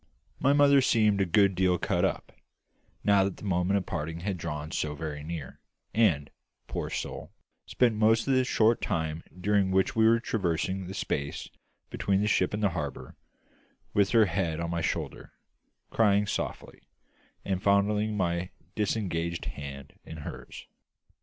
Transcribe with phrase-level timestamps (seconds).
[0.39, 2.31] My mother seemed a good deal cut up,
[3.03, 5.59] now that the moment of parting had drawn so very near,
[5.93, 6.31] and
[6.65, 7.29] poor soul
[7.67, 11.49] spent most of the short time during which we were traversing the space
[11.91, 13.15] between the ship and the harbour,
[13.93, 15.33] with her head on my shoulder,
[15.91, 16.79] crying softly,
[17.45, 20.65] and fondling my disengaged hand in hers.